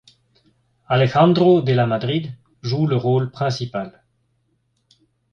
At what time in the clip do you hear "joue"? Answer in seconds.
2.63-2.87